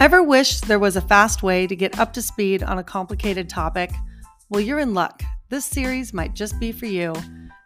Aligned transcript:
Ever 0.00 0.22
wish 0.22 0.62
there 0.62 0.78
was 0.78 0.96
a 0.96 1.02
fast 1.02 1.42
way 1.42 1.66
to 1.66 1.76
get 1.76 1.98
up 1.98 2.14
to 2.14 2.22
speed 2.22 2.62
on 2.62 2.78
a 2.78 2.82
complicated 2.82 3.50
topic? 3.50 3.90
Well, 4.48 4.62
you're 4.62 4.78
in 4.78 4.94
luck. 4.94 5.22
This 5.50 5.66
series 5.66 6.14
might 6.14 6.34
just 6.34 6.58
be 6.58 6.72
for 6.72 6.86
you. 6.86 7.12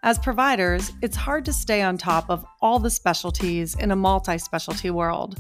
As 0.03 0.19
providers, 0.19 0.91
it's 1.01 1.15
hard 1.15 1.45
to 1.45 1.53
stay 1.53 1.81
on 1.81 1.97
top 1.97 2.29
of 2.29 2.45
all 2.61 2.81
the 2.81 2.91
specialties 2.91 3.77
in 3.77 3.93
a 3.93 3.97
multi 3.97 4.37
specialty 4.37 4.91
world. 4.91 5.39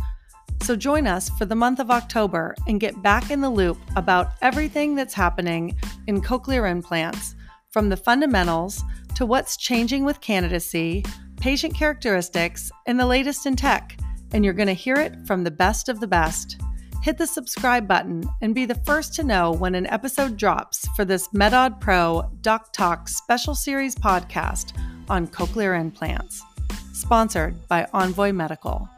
So 0.62 0.76
join 0.76 1.08
us 1.08 1.30
for 1.30 1.46
the 1.46 1.56
month 1.56 1.80
of 1.80 1.90
October 1.90 2.54
and 2.68 2.78
get 2.78 3.02
back 3.02 3.28
in 3.32 3.40
the 3.40 3.50
loop 3.50 3.78
about 3.96 4.34
everything 4.40 4.94
that's 4.94 5.14
happening 5.14 5.76
in 6.06 6.22
cochlear 6.22 6.70
implants, 6.70 7.34
from 7.70 7.88
the 7.88 7.96
fundamentals 7.96 8.84
to 9.16 9.26
what's 9.26 9.56
changing 9.56 10.04
with 10.04 10.20
candidacy, 10.20 11.04
patient 11.40 11.74
characteristics, 11.74 12.70
and 12.86 13.00
the 13.00 13.06
latest 13.06 13.46
in 13.46 13.56
tech. 13.56 13.98
And 14.32 14.44
you're 14.44 14.54
going 14.54 14.68
to 14.68 14.74
hear 14.74 14.94
it 14.94 15.26
from 15.26 15.42
the 15.42 15.50
best 15.50 15.88
of 15.88 15.98
the 15.98 16.06
best. 16.06 16.60
Hit 17.04 17.18
the 17.18 17.26
subscribe 17.26 17.86
button 17.86 18.24
and 18.40 18.54
be 18.54 18.64
the 18.64 18.76
first 18.76 19.12
to 19.16 19.24
know 19.24 19.52
when 19.52 19.74
an 19.74 19.86
episode 19.88 20.38
drops 20.38 20.88
for 20.96 21.04
this 21.04 21.28
MedAud 21.34 21.78
Pro 21.78 22.30
Doc 22.40 22.72
Talk 22.72 23.10
special 23.10 23.54
series 23.54 23.94
podcast 23.94 24.72
on 25.10 25.26
cochlear 25.26 25.78
implants. 25.78 26.40
Sponsored 26.94 27.68
by 27.68 27.86
Envoy 27.92 28.32
Medical. 28.32 28.88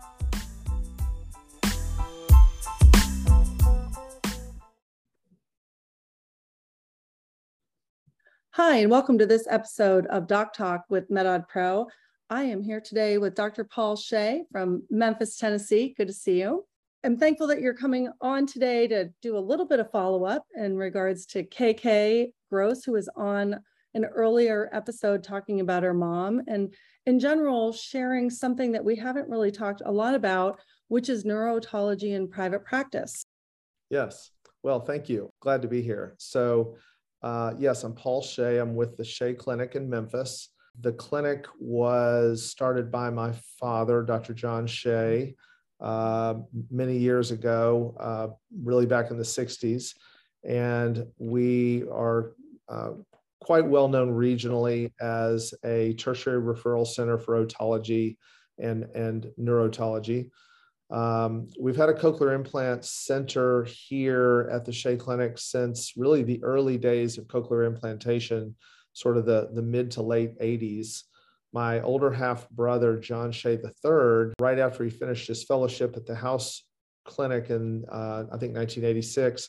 Hi, 8.50 8.76
and 8.76 8.88
welcome 8.88 9.18
to 9.18 9.26
this 9.26 9.48
episode 9.50 10.06
of 10.06 10.28
Doc 10.28 10.54
Talk 10.54 10.84
with 10.88 11.10
MedAud 11.10 11.48
Pro. 11.48 11.88
I 12.30 12.44
am 12.44 12.62
here 12.62 12.80
today 12.80 13.18
with 13.18 13.34
Dr. 13.34 13.64
Paul 13.64 13.96
Shea 13.96 14.44
from 14.52 14.84
Memphis, 14.90 15.36
Tennessee. 15.36 15.92
Good 15.98 16.06
to 16.06 16.14
see 16.14 16.38
you. 16.38 16.66
I'm 17.04 17.16
thankful 17.16 17.46
that 17.48 17.60
you're 17.60 17.72
coming 17.72 18.10
on 18.20 18.46
today 18.46 18.88
to 18.88 19.10
do 19.22 19.36
a 19.36 19.38
little 19.38 19.66
bit 19.66 19.78
of 19.78 19.90
follow 19.92 20.24
up 20.24 20.44
in 20.56 20.76
regards 20.76 21.24
to 21.26 21.44
KK 21.44 22.32
Gross, 22.50 22.82
who 22.82 22.92
was 22.92 23.08
on 23.14 23.60
an 23.94 24.04
earlier 24.06 24.68
episode 24.72 25.22
talking 25.22 25.60
about 25.60 25.84
her 25.84 25.94
mom, 25.94 26.42
and 26.48 26.74
in 27.06 27.20
general, 27.20 27.72
sharing 27.72 28.28
something 28.28 28.72
that 28.72 28.84
we 28.84 28.96
haven't 28.96 29.28
really 29.28 29.52
talked 29.52 29.82
a 29.84 29.92
lot 29.92 30.14
about, 30.14 30.60
which 30.88 31.08
is 31.08 31.24
neurotology 31.24 32.14
in 32.14 32.28
private 32.28 32.64
practice. 32.64 33.24
Yes. 33.88 34.32
Well, 34.64 34.80
thank 34.80 35.08
you. 35.08 35.30
Glad 35.40 35.62
to 35.62 35.68
be 35.68 35.82
here. 35.82 36.16
So, 36.18 36.76
uh, 37.22 37.54
yes, 37.56 37.84
I'm 37.84 37.94
Paul 37.94 38.20
Shea. 38.20 38.58
I'm 38.58 38.74
with 38.74 38.96
the 38.96 39.04
Shea 39.04 39.32
Clinic 39.34 39.76
in 39.76 39.88
Memphis. 39.88 40.48
The 40.80 40.92
clinic 40.92 41.46
was 41.60 42.50
started 42.50 42.90
by 42.90 43.10
my 43.10 43.32
father, 43.60 44.02
Dr. 44.02 44.34
John 44.34 44.66
Shea, 44.66 45.36
uh, 45.80 46.34
many 46.70 46.96
years 46.96 47.30
ago, 47.30 47.94
uh, 47.98 48.28
really 48.62 48.86
back 48.86 49.10
in 49.10 49.16
the 49.16 49.24
60s. 49.24 49.94
And 50.44 51.06
we 51.18 51.84
are 51.90 52.32
uh, 52.68 52.90
quite 53.40 53.66
well 53.66 53.88
known 53.88 54.10
regionally 54.10 54.92
as 55.00 55.52
a 55.64 55.94
tertiary 55.94 56.40
referral 56.40 56.86
center 56.86 57.18
for 57.18 57.44
otology 57.44 58.16
and, 58.58 58.84
and 58.94 59.28
neurotology. 59.38 60.30
Um, 60.90 61.48
we've 61.58 61.76
had 61.76 61.88
a 61.88 61.94
cochlear 61.94 62.34
implant 62.34 62.84
center 62.84 63.64
here 63.64 64.48
at 64.52 64.64
the 64.64 64.72
Shea 64.72 64.96
Clinic 64.96 65.36
since 65.36 65.96
really 65.96 66.22
the 66.22 66.42
early 66.44 66.78
days 66.78 67.18
of 67.18 67.26
cochlear 67.26 67.66
implantation, 67.66 68.54
sort 68.92 69.16
of 69.16 69.26
the, 69.26 69.50
the 69.52 69.62
mid 69.62 69.90
to 69.92 70.02
late 70.02 70.38
80s. 70.38 71.02
My 71.52 71.80
older 71.80 72.10
half 72.10 72.48
brother, 72.50 72.98
John 72.98 73.32
Shea 73.32 73.54
III, 73.54 74.34
right 74.40 74.58
after 74.58 74.84
he 74.84 74.90
finished 74.90 75.28
his 75.28 75.44
fellowship 75.44 75.96
at 75.96 76.06
the 76.06 76.14
House 76.14 76.64
Clinic 77.04 77.50
in, 77.50 77.84
uh, 77.90 78.24
I 78.32 78.36
think, 78.38 78.54
1986, 78.54 79.48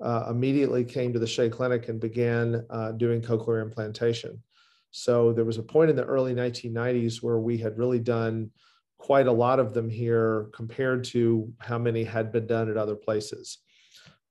uh, 0.00 0.26
immediately 0.30 0.84
came 0.84 1.12
to 1.12 1.18
the 1.18 1.26
Shea 1.26 1.48
Clinic 1.48 1.88
and 1.88 2.00
began 2.00 2.64
uh, 2.70 2.92
doing 2.92 3.20
cochlear 3.20 3.62
implantation. 3.62 4.42
So 4.90 5.32
there 5.32 5.44
was 5.44 5.58
a 5.58 5.62
point 5.62 5.90
in 5.90 5.96
the 5.96 6.04
early 6.04 6.34
1990s 6.34 7.22
where 7.22 7.38
we 7.38 7.58
had 7.58 7.78
really 7.78 8.00
done 8.00 8.50
quite 8.98 9.26
a 9.26 9.32
lot 9.32 9.60
of 9.60 9.72
them 9.72 9.88
here 9.88 10.48
compared 10.52 11.04
to 11.04 11.52
how 11.58 11.78
many 11.78 12.04
had 12.04 12.32
been 12.32 12.46
done 12.46 12.70
at 12.70 12.76
other 12.76 12.96
places. 12.96 13.58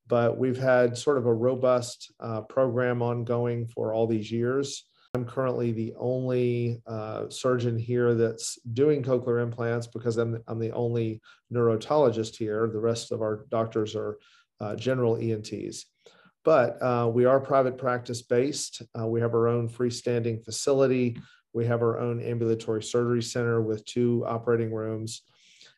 But 0.08 0.38
we've 0.38 0.58
had 0.58 0.98
sort 0.98 1.18
of 1.18 1.26
a 1.26 1.34
robust 1.34 2.12
uh, 2.20 2.42
program 2.42 3.02
ongoing 3.02 3.68
for 3.68 3.94
all 3.94 4.08
these 4.08 4.32
years. 4.32 4.86
I'm 5.16 5.26
currently 5.26 5.72
the 5.72 5.96
only 5.98 6.84
uh, 6.86 7.30
surgeon 7.30 7.80
here 7.80 8.14
that's 8.14 8.60
doing 8.74 9.02
cochlear 9.02 9.42
implants 9.42 9.88
because 9.88 10.18
I'm, 10.18 10.44
I'm 10.48 10.60
the 10.60 10.72
only 10.72 11.20
neurotologist 11.52 12.36
here. 12.36 12.70
The 12.72 12.80
rest 12.80 13.12
of 13.12 13.22
our 13.22 13.46
doctors 13.50 13.96
are 13.96 14.20
uh, 14.62 14.76
general 14.76 15.18
ENTs. 15.18 15.86
But 16.46 16.82
uh, 16.82 17.10
we 17.12 17.26
are 17.26 17.40
private 17.40 17.78
practice 17.78 18.22
based. 18.22 18.84
Uh, 19.00 19.08
we 19.08 19.20
have 19.20 19.34
our 19.34 19.48
own 19.48 19.68
freestanding 19.68 20.46
facility. 20.46 21.18
We 21.54 21.66
have 21.66 21.82
our 21.82 21.98
own 21.98 22.22
ambulatory 22.22 22.84
surgery 22.84 23.24
center 23.24 23.64
with 23.64 23.84
two 23.86 24.24
operating 24.28 24.72
rooms. 24.72 25.24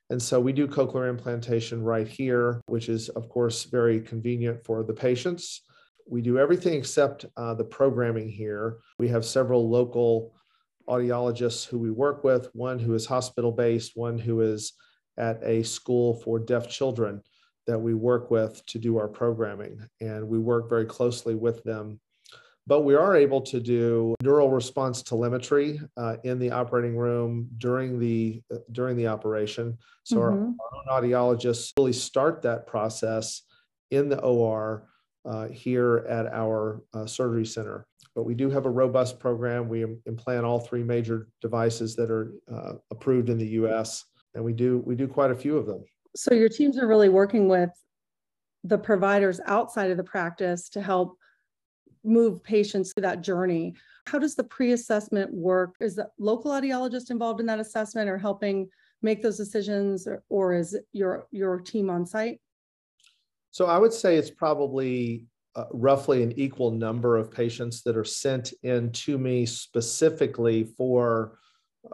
And 0.09 0.21
so 0.21 0.41
we 0.41 0.51
do 0.51 0.67
cochlear 0.67 1.09
implantation 1.09 1.81
right 1.81 2.07
here, 2.07 2.61
which 2.65 2.89
is, 2.89 3.07
of 3.07 3.29
course, 3.29 3.63
very 3.63 4.01
convenient 4.01 4.65
for 4.65 4.83
the 4.83 4.93
patients. 4.93 5.61
We 6.11 6.21
do 6.21 6.37
everything 6.37 6.73
except 6.73 7.25
uh, 7.37 7.53
the 7.53 7.63
programming 7.63 8.29
here. 8.29 8.77
We 8.99 9.07
have 9.07 9.25
several 9.25 9.69
local 9.69 10.35
audiologists 10.87 11.65
who 11.65 11.79
we 11.79 11.89
work 11.89 12.23
with, 12.23 12.49
one 12.53 12.77
who 12.77 12.93
is 12.93 13.05
hospital 13.05 13.51
based, 13.51 13.93
one 13.95 14.19
who 14.19 14.41
is 14.41 14.73
at 15.17 15.41
a 15.43 15.63
school 15.63 16.15
for 16.15 16.37
deaf 16.37 16.69
children 16.69 17.21
that 17.65 17.79
we 17.79 17.93
work 17.93 18.29
with 18.29 18.63
to 18.67 18.77
do 18.77 18.97
our 18.97 19.07
programming. 19.07 19.87
And 20.01 20.27
we 20.27 20.37
work 20.37 20.69
very 20.69 20.85
closely 20.85 21.33
with 21.33 21.63
them 21.63 21.99
but 22.67 22.81
we 22.81 22.95
are 22.95 23.15
able 23.15 23.41
to 23.41 23.59
do 23.59 24.15
neural 24.21 24.49
response 24.49 25.01
telemetry 25.01 25.81
uh, 25.97 26.17
in 26.23 26.39
the 26.39 26.51
operating 26.51 26.95
room 26.95 27.49
during 27.57 27.99
the 27.99 28.41
uh, 28.53 28.57
during 28.71 28.95
the 28.95 29.07
operation. 29.07 29.77
So 30.03 30.17
mm-hmm. 30.17 30.51
our, 30.87 30.89
our, 30.89 31.01
own 31.01 31.03
audiologists 31.03 31.71
really 31.77 31.93
start 31.93 32.43
that 32.43 32.67
process 32.67 33.41
in 33.89 34.09
the 34.09 34.21
OR 34.21 34.87
uh, 35.25 35.47
here 35.47 36.05
at 36.09 36.27
our 36.27 36.81
uh, 36.93 37.05
surgery 37.05 37.45
center. 37.45 37.85
But 38.15 38.23
we 38.23 38.33
do 38.33 38.49
have 38.49 38.65
a 38.65 38.69
robust 38.69 39.19
program. 39.19 39.69
We 39.69 39.85
implant 40.05 40.45
all 40.45 40.59
three 40.59 40.83
major 40.83 41.29
devices 41.41 41.95
that 41.95 42.09
are 42.09 42.33
uh, 42.53 42.73
approved 42.91 43.29
in 43.29 43.37
the 43.37 43.47
U.S., 43.47 44.05
and 44.33 44.43
we 44.43 44.53
do 44.53 44.81
we 44.85 44.95
do 44.95 45.07
quite 45.07 45.31
a 45.31 45.35
few 45.35 45.57
of 45.57 45.65
them. 45.65 45.83
So 46.15 46.33
your 46.33 46.49
teams 46.49 46.77
are 46.77 46.87
really 46.87 47.09
working 47.09 47.47
with 47.47 47.69
the 48.63 48.77
providers 48.77 49.39
outside 49.45 49.91
of 49.91 49.97
the 49.97 50.03
practice 50.03 50.69
to 50.69 50.81
help 50.81 51.17
move 52.03 52.43
patients 52.43 52.93
through 52.93 53.01
that 53.01 53.21
journey. 53.21 53.75
How 54.07 54.19
does 54.19 54.35
the 54.35 54.43
pre-assessment 54.43 55.33
work? 55.33 55.75
Is 55.79 55.95
the 55.95 56.09
local 56.17 56.51
audiologist 56.51 57.11
involved 57.11 57.39
in 57.39 57.45
that 57.47 57.59
assessment 57.59 58.09
or 58.09 58.17
helping 58.17 58.69
make 59.01 59.21
those 59.21 59.37
decisions 59.37 60.07
or, 60.07 60.23
or 60.29 60.53
is 60.53 60.77
your 60.93 61.27
your 61.31 61.59
team 61.59 61.89
on 61.89 62.05
site? 62.05 62.39
So 63.51 63.65
I 63.65 63.77
would 63.77 63.93
say 63.93 64.15
it's 64.15 64.31
probably 64.31 65.25
uh, 65.55 65.65
roughly 65.71 66.23
an 66.23 66.33
equal 66.37 66.71
number 66.71 67.17
of 67.17 67.31
patients 67.31 67.83
that 67.83 67.97
are 67.97 68.05
sent 68.05 68.53
in 68.63 68.91
to 68.93 69.17
me 69.17 69.45
specifically 69.45 70.63
for 70.63 71.37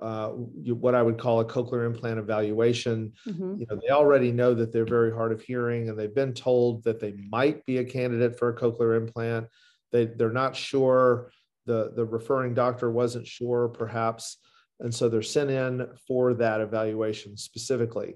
uh, 0.01 0.29
what 0.29 0.95
I 0.95 1.01
would 1.01 1.17
call 1.17 1.39
a 1.39 1.45
cochlear 1.45 1.85
implant 1.85 2.19
evaluation. 2.19 3.13
Mm-hmm. 3.27 3.61
You 3.61 3.67
know, 3.69 3.79
they 3.81 3.93
already 3.93 4.31
know 4.31 4.53
that 4.53 4.71
they're 4.71 4.85
very 4.85 5.11
hard 5.11 5.31
of 5.31 5.41
hearing, 5.41 5.89
and 5.89 5.97
they've 5.97 6.13
been 6.13 6.33
told 6.33 6.83
that 6.83 6.99
they 6.99 7.13
might 7.29 7.65
be 7.65 7.77
a 7.77 7.85
candidate 7.85 8.37
for 8.37 8.49
a 8.49 8.55
cochlear 8.55 8.97
implant. 8.97 9.47
They 9.91 10.05
they're 10.05 10.31
not 10.31 10.55
sure. 10.55 11.31
The 11.65 11.93
the 11.95 12.05
referring 12.05 12.53
doctor 12.53 12.91
wasn't 12.91 13.27
sure, 13.27 13.69
perhaps, 13.69 14.37
and 14.81 14.93
so 14.93 15.09
they're 15.09 15.21
sent 15.21 15.49
in 15.49 15.87
for 16.07 16.33
that 16.35 16.61
evaluation 16.61 17.37
specifically. 17.37 18.15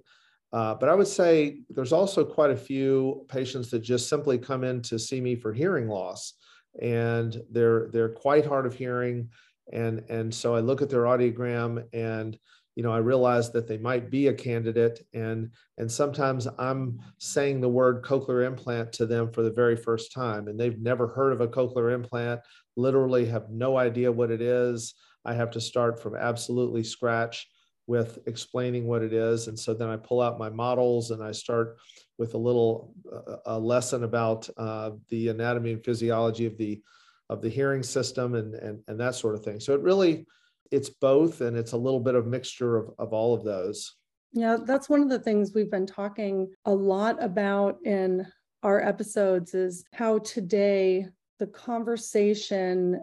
Uh, 0.53 0.75
but 0.75 0.89
I 0.89 0.95
would 0.95 1.07
say 1.07 1.61
there's 1.69 1.93
also 1.93 2.25
quite 2.25 2.51
a 2.51 2.57
few 2.57 3.25
patients 3.29 3.69
that 3.71 3.79
just 3.79 4.09
simply 4.09 4.37
come 4.37 4.63
in 4.63 4.81
to 4.83 4.99
see 4.99 5.21
me 5.21 5.35
for 5.35 5.53
hearing 5.53 5.87
loss, 5.87 6.33
and 6.81 7.41
they're 7.51 7.87
they're 7.91 8.09
quite 8.09 8.45
hard 8.45 8.65
of 8.65 8.73
hearing, 8.73 9.29
and 9.71 10.03
and 10.09 10.33
so 10.33 10.55
I 10.55 10.59
look 10.59 10.81
at 10.81 10.89
their 10.89 11.03
audiogram 11.03 11.85
and 11.93 12.37
you 12.75 12.83
know 12.83 12.91
i 12.93 12.97
realize 12.97 13.51
that 13.51 13.67
they 13.67 13.77
might 13.77 14.09
be 14.09 14.27
a 14.27 14.33
candidate. 14.33 15.05
And 15.13 15.51
and 15.77 15.91
sometimes 15.91 16.47
i'm 16.57 16.99
saying 17.17 17.59
the 17.59 17.69
word 17.69 18.01
cochlear 18.01 18.45
implant 18.45 18.93
to 18.93 19.05
them 19.05 19.31
for 19.31 19.43
the 19.43 19.51
very 19.51 19.75
first 19.75 20.13
time 20.13 20.47
and 20.47 20.57
they've 20.57 20.79
never 20.79 21.07
heard 21.07 21.33
of 21.33 21.41
a 21.41 21.49
cochlear 21.49 21.93
implant 21.93 22.39
literally 22.75 23.25
have 23.25 23.49
no 23.49 23.77
idea 23.77 24.11
what 24.11 24.31
it 24.31 24.41
is. 24.41 24.93
I 25.25 25.33
have 25.33 25.51
to 25.51 25.61
start 25.61 26.01
from 26.01 26.15
absolutely 26.15 26.83
scratch 26.83 27.47
with 27.91 28.19
explaining 28.25 28.87
what 28.87 29.03
it 29.03 29.11
is. 29.11 29.49
And 29.49 29.59
so 29.59 29.73
then 29.73 29.89
i 29.89 29.97
pull 29.97 30.21
out 30.21 30.39
my 30.39 30.49
models 30.49 31.11
and 31.11 31.21
i 31.21 31.33
start 31.33 31.77
with 32.17 32.35
a 32.35 32.37
little 32.37 32.93
uh, 33.11 33.57
a 33.57 33.59
lesson 33.59 34.05
about 34.05 34.49
uh, 34.55 34.91
the 35.09 35.27
anatomy 35.27 35.73
and 35.73 35.83
physiology 35.83 36.45
of 36.45 36.57
the 36.57 36.81
of 37.29 37.41
the 37.41 37.49
hearing 37.49 37.83
system 37.83 38.35
and, 38.35 38.55
and 38.55 38.79
and 38.87 38.97
that 38.97 39.15
sort 39.15 39.35
of 39.35 39.43
thing. 39.43 39.59
So 39.59 39.73
it 39.73 39.81
really 39.81 40.25
it's 40.71 40.89
both 40.89 41.41
and 41.41 41.57
it's 41.57 41.73
a 41.73 41.83
little 41.85 41.99
bit 41.99 42.15
of 42.15 42.25
mixture 42.25 42.77
of, 42.77 42.85
of 42.97 43.11
all 43.11 43.33
of 43.33 43.43
those. 43.43 43.93
Yeah, 44.31 44.55
that's 44.65 44.87
one 44.87 45.01
of 45.01 45.09
the 45.09 45.19
things 45.19 45.51
we've 45.53 45.75
been 45.77 45.85
talking 46.01 46.47
a 46.63 46.73
lot 46.73 47.21
about 47.21 47.79
in 47.83 48.25
our 48.63 48.79
episodes 48.79 49.53
is 49.53 49.83
how 49.93 50.19
today 50.19 51.07
the 51.39 51.47
conversation 51.47 53.01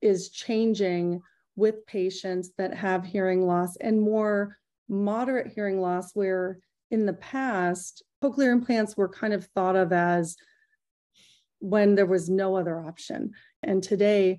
is 0.00 0.30
changing 0.30 1.20
with 1.56 1.86
patients 1.86 2.50
that 2.58 2.74
have 2.74 3.04
hearing 3.04 3.46
loss 3.46 3.76
and 3.76 4.00
more 4.00 4.56
moderate 4.88 5.52
hearing 5.52 5.80
loss, 5.80 6.12
where 6.14 6.58
in 6.90 7.06
the 7.06 7.12
past, 7.14 8.02
cochlear 8.22 8.52
implants 8.52 8.96
were 8.96 9.08
kind 9.08 9.32
of 9.32 9.46
thought 9.54 9.76
of 9.76 9.92
as 9.92 10.36
when 11.60 11.94
there 11.94 12.06
was 12.06 12.28
no 12.28 12.56
other 12.56 12.80
option. 12.80 13.32
And 13.62 13.82
today, 13.82 14.38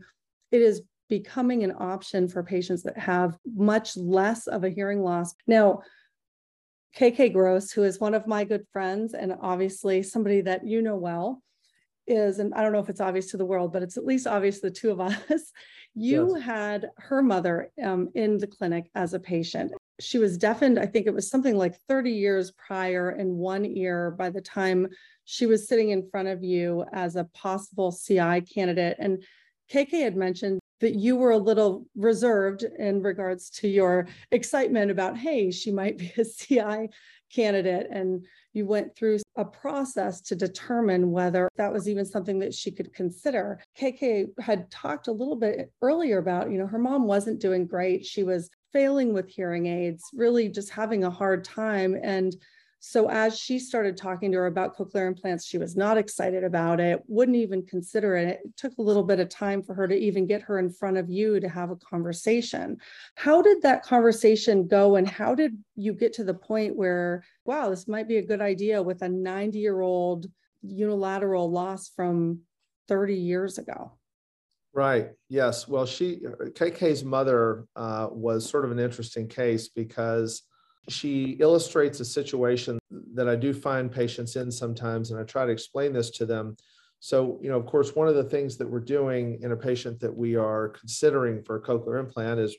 it 0.51 0.61
is 0.61 0.81
becoming 1.07 1.63
an 1.63 1.73
option 1.77 2.27
for 2.27 2.43
patients 2.43 2.83
that 2.83 2.97
have 2.97 3.37
much 3.45 3.97
less 3.97 4.47
of 4.47 4.63
a 4.63 4.69
hearing 4.69 5.01
loss. 5.01 5.33
Now, 5.45 5.81
KK 6.97 7.33
Gross, 7.33 7.71
who 7.71 7.83
is 7.83 7.99
one 7.99 8.13
of 8.13 8.27
my 8.27 8.43
good 8.43 8.65
friends 8.73 9.13
and 9.13 9.35
obviously 9.41 10.03
somebody 10.03 10.41
that 10.41 10.65
you 10.65 10.81
know 10.81 10.95
well, 10.95 11.41
is, 12.07 12.39
and 12.39 12.53
I 12.53 12.61
don't 12.61 12.73
know 12.73 12.79
if 12.79 12.89
it's 12.89 13.01
obvious 13.01 13.31
to 13.31 13.37
the 13.37 13.45
world, 13.45 13.71
but 13.71 13.83
it's 13.83 13.97
at 13.97 14.05
least 14.05 14.27
obvious 14.27 14.59
to 14.59 14.69
the 14.69 14.75
two 14.75 14.91
of 14.91 14.99
us. 15.01 15.51
You 15.93 16.35
yes. 16.35 16.45
had 16.45 16.89
her 16.97 17.21
mother 17.21 17.69
um, 17.83 18.09
in 18.15 18.37
the 18.37 18.47
clinic 18.47 18.89
as 18.95 19.13
a 19.13 19.19
patient. 19.19 19.71
She 19.99 20.17
was 20.17 20.37
deafened, 20.37 20.79
I 20.79 20.85
think 20.85 21.05
it 21.05 21.13
was 21.13 21.29
something 21.29 21.55
like 21.55 21.79
30 21.87 22.11
years 22.11 22.51
prior 22.51 23.11
in 23.11 23.35
one 23.35 23.65
ear 23.65 24.11
by 24.11 24.29
the 24.29 24.41
time 24.41 24.87
she 25.25 25.45
was 25.45 25.67
sitting 25.67 25.89
in 25.89 26.09
front 26.09 26.27
of 26.27 26.43
you 26.43 26.85
as 26.91 27.15
a 27.15 27.25
possible 27.33 27.91
CI 27.91 28.41
candidate. 28.41 28.97
And 28.99 29.23
KK 29.71 30.03
had 30.03 30.15
mentioned 30.15 30.59
that 30.79 30.95
you 30.95 31.15
were 31.15 31.31
a 31.31 31.37
little 31.37 31.85
reserved 31.95 32.63
in 32.63 33.01
regards 33.01 33.49
to 33.51 33.67
your 33.67 34.07
excitement 34.31 34.91
about, 34.91 35.17
hey, 35.17 35.51
she 35.51 35.71
might 35.71 35.97
be 35.97 36.11
a 36.17 36.25
CI 36.25 36.89
candidate. 37.33 37.87
And 37.91 38.25
you 38.53 38.65
went 38.65 38.95
through 38.95 39.19
a 39.35 39.45
process 39.45 40.21
to 40.21 40.35
determine 40.35 41.11
whether 41.11 41.49
that 41.57 41.71
was 41.71 41.87
even 41.87 42.05
something 42.05 42.39
that 42.39 42.53
she 42.53 42.71
could 42.71 42.93
consider. 42.93 43.59
KK 43.79 44.27
had 44.39 44.69
talked 44.69 45.07
a 45.07 45.13
little 45.13 45.35
bit 45.35 45.71
earlier 45.81 46.17
about, 46.17 46.51
you 46.51 46.57
know, 46.57 46.67
her 46.67 46.79
mom 46.79 47.05
wasn't 47.05 47.39
doing 47.39 47.65
great. 47.65 48.05
She 48.05 48.23
was 48.23 48.49
failing 48.73 49.13
with 49.13 49.29
hearing 49.29 49.67
aids, 49.67 50.03
really 50.13 50.49
just 50.49 50.69
having 50.69 51.03
a 51.03 51.09
hard 51.09 51.43
time. 51.43 51.97
And 52.01 52.35
so 52.83 53.11
as 53.11 53.37
she 53.37 53.59
started 53.59 53.95
talking 53.95 54.31
to 54.31 54.39
her 54.39 54.47
about 54.47 54.75
cochlear 54.75 55.05
implants, 55.05 55.45
she 55.45 55.59
was 55.59 55.77
not 55.77 55.99
excited 55.99 56.43
about 56.43 56.79
it, 56.79 56.99
wouldn't 57.05 57.37
even 57.37 57.63
consider 57.63 58.15
it. 58.15 58.39
It 58.43 58.57
took 58.57 58.75
a 58.79 58.81
little 58.81 59.03
bit 59.03 59.19
of 59.19 59.29
time 59.29 59.61
for 59.61 59.75
her 59.75 59.87
to 59.87 59.95
even 59.95 60.25
get 60.25 60.41
her 60.41 60.57
in 60.57 60.71
front 60.71 60.97
of 60.97 61.07
you 61.07 61.39
to 61.39 61.47
have 61.47 61.69
a 61.69 61.75
conversation. 61.75 62.77
How 63.13 63.43
did 63.43 63.61
that 63.61 63.83
conversation 63.83 64.67
go 64.67 64.95
and 64.95 65.07
how 65.07 65.35
did 65.35 65.59
you 65.75 65.93
get 65.93 66.13
to 66.13 66.23
the 66.23 66.33
point 66.33 66.75
where, 66.75 67.23
wow, 67.45 67.69
this 67.69 67.87
might 67.87 68.07
be 68.07 68.17
a 68.17 68.25
good 68.25 68.41
idea 68.41 68.81
with 68.81 69.03
a 69.03 69.09
90 69.09 69.59
year 69.59 69.79
old 69.79 70.25
unilateral 70.63 71.51
loss 71.51 71.87
from 71.89 72.39
30 72.87 73.13
years 73.13 73.59
ago? 73.59 73.91
Right. 74.73 75.11
Yes. 75.29 75.67
Well, 75.67 75.85
she, 75.85 76.21
KK's 76.21 77.03
mother 77.03 77.67
uh, 77.75 78.07
was 78.09 78.49
sort 78.49 78.65
of 78.65 78.71
an 78.71 78.79
interesting 78.79 79.27
case 79.27 79.67
because 79.67 80.41
she 80.89 81.31
illustrates 81.39 81.99
a 81.99 82.05
situation 82.05 82.79
that 83.13 83.29
I 83.29 83.35
do 83.35 83.53
find 83.53 83.91
patients 83.91 84.35
in 84.35 84.51
sometimes, 84.51 85.11
and 85.11 85.19
I 85.19 85.23
try 85.23 85.45
to 85.45 85.51
explain 85.51 85.93
this 85.93 86.09
to 86.11 86.25
them. 86.25 86.55
So, 86.99 87.39
you 87.41 87.49
know, 87.49 87.57
of 87.57 87.65
course, 87.65 87.95
one 87.95 88.07
of 88.07 88.15
the 88.15 88.23
things 88.23 88.57
that 88.57 88.69
we're 88.69 88.79
doing 88.79 89.39
in 89.41 89.51
a 89.51 89.57
patient 89.57 89.99
that 90.01 90.15
we 90.15 90.35
are 90.35 90.69
considering 90.69 91.43
for 91.43 91.55
a 91.55 91.61
cochlear 91.61 91.99
implant 91.99 92.39
is 92.39 92.55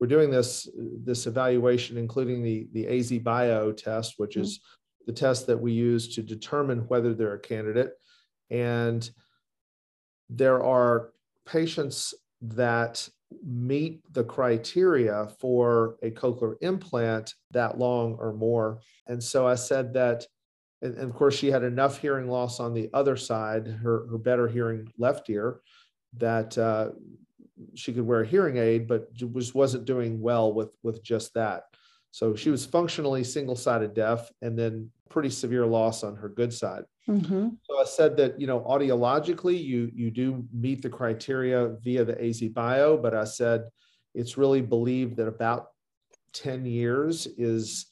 we're 0.00 0.06
doing 0.06 0.30
this 0.30 0.68
this 1.02 1.26
evaluation, 1.26 1.96
including 1.96 2.42
the 2.42 2.68
the 2.72 2.86
AZ 2.88 3.12
Bio 3.18 3.72
test, 3.72 4.14
which 4.18 4.32
mm-hmm. 4.32 4.42
is 4.42 4.60
the 5.06 5.12
test 5.12 5.46
that 5.46 5.58
we 5.60 5.72
use 5.72 6.14
to 6.14 6.22
determine 6.22 6.80
whether 6.88 7.14
they're 7.14 7.34
a 7.34 7.38
candidate. 7.38 7.92
And 8.50 9.08
there 10.28 10.62
are 10.62 11.10
patients 11.46 12.12
that 12.42 13.08
meet 13.44 14.00
the 14.12 14.24
criteria 14.24 15.28
for 15.40 15.96
a 16.02 16.10
cochlear 16.10 16.54
implant 16.60 17.34
that 17.50 17.78
long 17.78 18.16
or 18.20 18.32
more. 18.32 18.80
And 19.06 19.22
so 19.22 19.46
I 19.46 19.56
said 19.56 19.94
that, 19.94 20.26
and, 20.82 20.96
of 20.98 21.14
course, 21.14 21.34
she 21.34 21.50
had 21.50 21.64
enough 21.64 21.98
hearing 21.98 22.28
loss 22.28 22.60
on 22.60 22.74
the 22.74 22.90
other 22.92 23.16
side, 23.16 23.66
her, 23.66 24.06
her 24.08 24.18
better 24.18 24.46
hearing 24.46 24.92
left 24.98 25.28
ear, 25.30 25.60
that 26.18 26.56
uh, 26.56 26.90
she 27.74 27.92
could 27.92 28.06
wear 28.06 28.22
a 28.22 28.26
hearing 28.26 28.58
aid, 28.58 28.86
but 28.86 29.12
just 29.14 29.54
wasn't 29.54 29.86
doing 29.86 30.20
well 30.20 30.52
with, 30.52 30.70
with 30.82 31.02
just 31.02 31.34
that. 31.34 31.64
So 32.16 32.34
she 32.34 32.48
was 32.48 32.64
functionally 32.64 33.22
single 33.22 33.56
sided 33.56 33.92
deaf 33.92 34.32
and 34.40 34.58
then 34.58 34.88
pretty 35.10 35.28
severe 35.28 35.66
loss 35.66 36.02
on 36.02 36.16
her 36.16 36.30
good 36.30 36.50
side. 36.50 36.84
Mm-hmm. 37.06 37.48
So 37.62 37.78
I 37.78 37.84
said 37.84 38.16
that 38.16 38.40
you 38.40 38.46
know 38.46 38.60
audiologically 38.60 39.62
you 39.62 39.90
you 39.92 40.10
do 40.10 40.42
meet 40.50 40.80
the 40.80 40.88
criteria 40.88 41.76
via 41.82 42.06
the 42.06 42.18
AZ 42.26 42.40
Bio, 42.54 42.96
but 42.96 43.12
I 43.12 43.24
said 43.24 43.64
it's 44.14 44.38
really 44.38 44.62
believed 44.62 45.16
that 45.16 45.28
about 45.28 45.72
10 46.32 46.64
years 46.64 47.26
is 47.36 47.88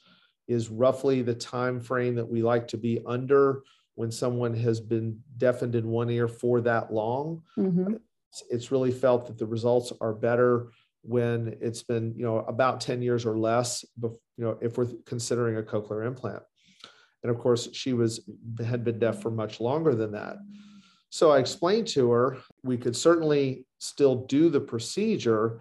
is 0.48 0.70
roughly 0.70 1.20
the 1.20 1.34
time 1.34 1.78
frame 1.78 2.14
that 2.14 2.26
we 2.26 2.42
like 2.42 2.66
to 2.68 2.78
be 2.78 3.02
under 3.06 3.60
when 3.94 4.10
someone 4.10 4.54
has 4.54 4.80
been 4.80 5.20
deafened 5.36 5.74
in 5.74 5.88
one 5.88 6.08
ear 6.08 6.28
for 6.28 6.62
that 6.62 6.90
long. 6.90 7.42
Mm-hmm. 7.58 7.96
It's, 8.30 8.42
it's 8.48 8.72
really 8.72 8.90
felt 8.90 9.26
that 9.26 9.36
the 9.36 9.44
results 9.44 9.92
are 10.00 10.14
better 10.14 10.70
when 11.04 11.56
it's 11.60 11.82
been 11.82 12.14
you 12.16 12.24
know 12.24 12.38
about 12.38 12.80
10 12.80 13.02
years 13.02 13.26
or 13.26 13.38
less 13.38 13.84
you 14.02 14.18
know 14.38 14.58
if 14.60 14.78
we're 14.78 14.88
considering 15.06 15.56
a 15.58 15.62
cochlear 15.62 16.06
implant 16.06 16.42
and 17.24 17.30
of 17.30 17.38
course, 17.38 17.70
she 17.72 17.94
was 17.94 18.20
had 18.64 18.84
been 18.84 18.98
deaf 18.98 19.22
for 19.22 19.30
much 19.30 19.58
longer 19.58 19.94
than 19.94 20.12
that. 20.12 20.36
So 21.08 21.32
I 21.32 21.38
explained 21.38 21.88
to 21.88 22.10
her 22.10 22.36
we 22.62 22.76
could 22.76 22.94
certainly 22.94 23.66
still 23.78 24.26
do 24.26 24.50
the 24.50 24.60
procedure, 24.60 25.60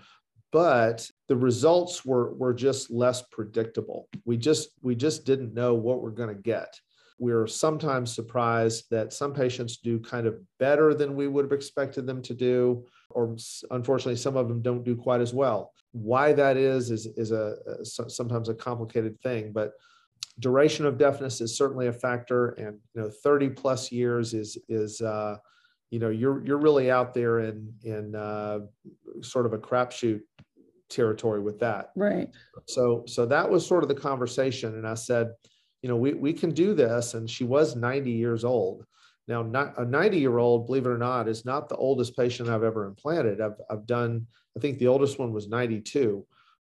but 0.51 1.09
the 1.29 1.37
results 1.37 2.05
were 2.05 2.33
were 2.33 2.53
just 2.53 2.91
less 2.91 3.21
predictable. 3.31 4.09
We 4.25 4.35
just 4.35 4.71
we 4.81 4.93
just 4.93 5.25
didn't 5.25 5.53
know 5.53 5.73
what 5.73 6.01
we're 6.01 6.11
going 6.11 6.35
to 6.35 6.41
get. 6.41 6.77
We're 7.17 7.47
sometimes 7.47 8.13
surprised 8.13 8.89
that 8.91 9.13
some 9.13 9.33
patients 9.33 9.77
do 9.77 9.99
kind 9.99 10.27
of 10.27 10.41
better 10.59 10.93
than 10.93 11.15
we 11.15 11.29
would 11.29 11.45
have 11.45 11.53
expected 11.53 12.05
them 12.05 12.21
to 12.23 12.33
do, 12.33 12.85
or 13.13 13.35
unfortunately, 13.71 14.15
some 14.15 14.37
of 14.37 14.47
them 14.47 14.61
don't 14.61 14.83
do 14.83 14.95
quite 14.95 15.21
as 15.21 15.33
well. 15.33 15.73
Why 15.91 16.33
that 16.33 16.57
is 16.57 16.91
is 16.91 17.07
is 17.17 17.31
a, 17.31 17.55
a 17.67 17.85
sometimes 17.85 18.49
a 18.49 18.53
complicated 18.53 19.19
thing, 19.21 19.51
but 19.53 19.73
duration 20.39 20.85
of 20.85 20.97
deafness 20.97 21.41
is 21.41 21.55
certainly 21.57 21.87
a 21.87 21.93
factor 21.93 22.49
and 22.49 22.79
you 22.95 23.01
know 23.01 23.09
30 23.23 23.49
plus 23.49 23.91
years 23.91 24.33
is 24.33 24.57
is 24.67 25.01
uh, 25.01 25.37
you 25.91 25.99
know 25.99 26.09
you're 26.09 26.43
you're 26.45 26.57
really 26.57 26.89
out 26.89 27.13
there 27.13 27.39
in 27.39 27.73
in 27.83 28.15
uh, 28.15 28.59
sort 29.21 29.45
of 29.45 29.53
a 29.53 29.57
crapshoot 29.57 30.21
territory 30.89 31.39
with 31.39 31.59
that. 31.59 31.91
Right. 31.95 32.29
So 32.65 33.03
so 33.07 33.25
that 33.27 33.49
was 33.49 33.65
sort 33.65 33.83
of 33.83 33.89
the 33.89 33.95
conversation 33.95 34.75
and 34.75 34.87
i 34.87 34.93
said 34.93 35.31
you 35.81 35.89
know 35.89 35.95
we, 35.95 36.13
we 36.13 36.33
can 36.33 36.51
do 36.51 36.73
this 36.73 37.13
and 37.13 37.29
she 37.29 37.43
was 37.43 37.75
90 37.75 38.09
years 38.09 38.43
old 38.43 38.85
now 39.27 39.41
a 39.77 39.85
90 39.85 40.19
year 40.19 40.37
old 40.37 40.65
believe 40.65 40.85
it 40.85 40.89
or 40.89 40.97
not 40.97 41.27
is 41.27 41.45
not 41.45 41.69
the 41.69 41.75
oldest 41.75 42.15
patient 42.17 42.49
i've 42.49 42.63
ever 42.63 42.85
implanted. 42.85 43.41
I've, 43.41 43.59
I've 43.69 43.85
done 43.85 44.27
i 44.57 44.59
think 44.59 44.79
the 44.79 44.87
oldest 44.87 45.19
one 45.19 45.33
was 45.33 45.47
92 45.47 46.25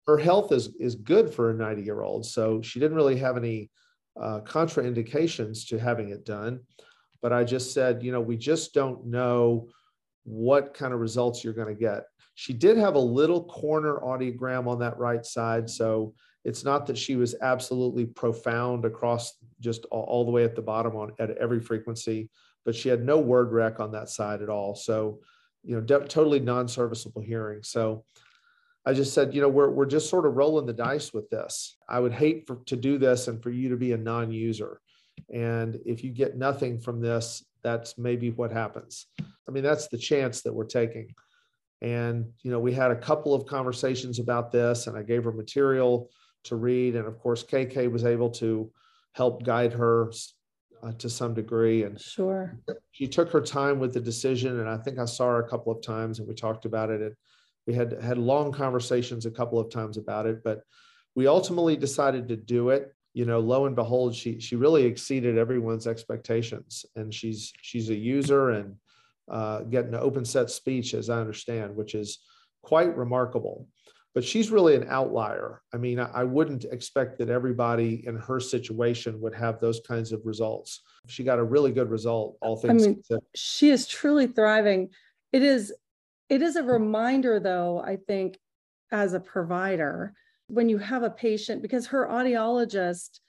her 0.07 0.19
health 0.19 0.53
is 0.53 0.75
is 0.79 0.95
good 0.95 1.33
for 1.33 1.51
a 1.51 1.55
90 1.55 1.83
year 1.83 2.03
old 2.03 2.27
so 2.27 2.61
she 2.61 2.81
didn't 2.81 2.97
really 2.97 3.17
have 3.17 3.37
any 3.37 3.71
uh, 4.21 4.41
contraindications 4.41 5.67
to 5.69 5.79
having 5.79 6.11
it 6.11 6.25
done. 6.25 6.61
But 7.21 7.33
i 7.33 7.43
just 7.43 7.73
said 7.73 8.03
you 8.03 8.13
know 8.13 8.21
we 8.21 8.37
just 8.37 8.75
don't 8.75 9.07
know 9.07 9.69
what 10.25 10.75
kind 10.75 10.95
of 10.95 11.01
results 11.01 11.45
you're 11.45 11.53
going 11.53 11.75
to 11.75 11.81
get. 11.81 12.05
She 12.35 12.53
did 12.53 12.77
have 12.79 12.95
a 12.95 12.99
little 13.01 13.45
corner 13.45 13.99
audiogram 14.01 14.67
on 14.67 14.79
that 14.81 14.99
right 14.99 15.25
side 15.25 15.69
so 15.69 16.15
it's 16.45 16.65
not 16.65 16.87
that 16.87 16.99
she 16.99 17.17
was 17.17 17.35
absolutely 17.41 18.05
profound 18.05 18.85
across 18.85 19.35
just 19.61 19.87
all, 19.87 20.03
all 20.03 20.25
the 20.25 20.31
way 20.31 20.45
at 20.45 20.55
the 20.55 20.63
bottom 20.63 20.97
on 20.97 21.13
at 21.19 21.31
every 21.39 21.61
frequency 21.61 22.29
but 22.65 22.75
she 22.75 22.89
had 22.89 23.05
no 23.05 23.19
word 23.19 23.53
rec 23.53 23.81
on 23.81 23.93
that 23.93 24.09
side 24.09 24.43
at 24.43 24.49
all 24.49 24.75
so 24.75 25.21
you 25.63 25.75
know 25.75 25.81
de- 25.81 26.07
totally 26.07 26.41
non-serviceable 26.41 27.23
hearing 27.23 27.63
so 27.63 28.05
I 28.87 28.93
just 28.93 29.15
said, 29.15 29.35
you 29.35 29.41
know, 29.41 29.49
we're, 29.49 29.71
we're 29.71 29.87
just 29.87 30.11
sort 30.11 30.27
of 30.27 30.37
rolling 30.37 30.67
the 30.67 30.73
dice 30.73 31.13
with 31.15 31.31
this. 31.31 31.77
I 31.89 32.01
would 32.01 32.13
hate 32.13 32.47
for, 32.47 32.57
to 32.67 32.77
do 32.77 32.99
this 32.99 33.29
and 33.29 33.43
for 33.43 33.51
you 33.51 33.71
to 33.71 33.77
be 33.77 33.93
a 33.93 33.97
non 33.97 34.31
user. 34.31 34.81
And 35.33 35.79
if 35.87 36.05
you 36.05 36.11
get 36.11 36.37
nothing 36.37 36.79
from 36.79 37.01
this, 37.01 37.45
that's 37.63 37.97
maybe 37.97 38.31
what 38.31 38.53
happens. 38.53 39.07
I 39.21 39.51
mean, 39.53 39.63
that's 39.63 39.89
the 39.89 39.97
chance 39.97 40.43
that 40.43 40.53
we're 40.53 40.67
taking. 40.67 41.15
And, 41.81 42.31
you 42.43 42.51
know, 42.51 42.61
we 42.61 42.73
had 42.73 42.91
a 42.91 42.97
couple 42.97 43.35
of 43.35 43.47
conversations 43.47 44.19
about 44.19 44.53
this, 44.53 44.87
and 44.87 44.97
I 44.97 45.03
gave 45.03 45.25
her 45.25 45.33
material 45.33 46.11
to 46.45 46.57
read. 46.57 46.97
And 46.97 47.07
of 47.07 47.19
course, 47.19 47.43
KK 47.45 47.91
was 47.91 48.05
able 48.05 48.31
to 48.31 48.71
help 49.13 49.43
guide 49.45 49.73
her 49.73 50.13
uh, 50.83 50.93
to 50.93 51.09
some 51.09 51.35
degree. 51.35 51.85
And 51.85 52.01
sure, 52.01 52.59
she 52.93 53.07
took 53.07 53.31
her 53.31 53.41
time 53.41 53.79
with 53.79 53.93
the 53.93 54.01
decision. 54.01 54.61
And 54.61 54.69
I 54.69 54.77
think 54.79 54.99
I 54.99 55.05
saw 55.05 55.27
her 55.27 55.39
a 55.39 55.49
couple 55.49 55.73
of 55.73 55.83
times 55.83 56.19
and 56.19 56.29
we 56.29 56.35
talked 56.35 56.65
about 56.65 56.91
it. 56.91 57.01
And 57.01 57.15
we 57.67 57.75
had 57.75 58.01
had 58.03 58.19
long 58.19 58.53
conversations 58.53 59.27
a 59.27 59.31
couple 59.31 59.59
of 59.59 59.71
times 59.71 59.97
about 59.97 60.27
it 60.27 60.43
but 60.45 60.63
we 61.15 61.27
ultimately 61.27 61.77
decided 61.77 62.29
to 62.29 62.37
do 62.37 62.71
it 62.71 62.93
you 63.13 63.25
know 63.25 63.39
lo 63.41 63.67
and 63.67 63.77
behold 63.77 64.15
she 64.15 64.41
she 64.41 64.57
really 64.57 64.85
exceeded 64.85 65.39
everyone's 65.39 65.87
expectations 65.87 66.85
and 66.97 67.13
she's 67.13 67.53
she's 67.63 67.91
a 67.91 67.95
user 67.95 68.51
and 68.51 68.77
uh, 69.31 69.61
getting 69.63 69.95
an 69.95 70.01
open 70.01 70.25
set 70.25 70.51
speech 70.51 70.95
as 70.95 71.09
i 71.09 71.19
understand 71.19 71.75
which 71.75 71.95
is 71.95 72.21
quite 72.63 72.97
remarkable 72.97 73.67
but 74.15 74.25
she's 74.25 74.51
really 74.51 74.77
an 74.77 74.87
outlier. 74.89 75.63
I 75.73 75.77
mean 75.77 75.99
I, 75.99 76.25
wouldn't 76.25 76.65
expect 76.65 77.19
that 77.19 77.29
everybody 77.29 78.07
in 78.07 78.17
her 78.17 78.41
situation 78.41 79.21
would 79.21 79.35
have 79.35 79.61
those 79.61 79.81
kinds 79.87 80.13
of 80.13 80.21
results. 80.25 80.83
She 81.09 81.25
got 81.25 81.39
a 81.39 81.45
really 81.45 81.73
good 81.73 81.91
result 81.91 82.39
all 82.41 82.57
things 82.57 82.85
I 82.85 82.87
mean, 82.87 82.95
considered. 82.97 83.23
she 83.35 83.71
is 83.71 83.87
truly 83.87 84.27
thriving. 84.27 84.91
It 85.33 85.43
is 85.43 85.73
it 86.29 86.43
is 86.43 86.57
a 86.57 86.63
reminder 86.63 87.39
though 87.39 87.81
i 87.81 87.97
think 88.09 88.39
as 88.93 89.15
a 89.15 89.21
provider 89.21 90.15
when 90.49 90.69
you 90.69 90.79
have 90.79 91.03
a 91.03 91.11
patient 91.11 91.63
because 91.63 91.87
her 91.87 92.09
audiologist 92.09 93.21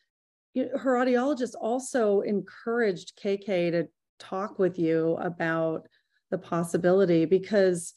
her 0.56 0.96
audiologist 0.96 1.54
also 1.60 2.22
encouraged 2.22 3.20
kk 3.22 3.72
to 3.72 3.88
talk 4.20 4.60
with 4.60 4.80
you 4.80 5.16
about 5.20 5.88
the 6.32 6.38
possibility 6.38 7.26
because 7.26 7.94